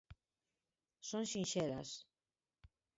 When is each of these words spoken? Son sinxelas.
Son 1.09 1.23
sinxelas. 1.31 1.89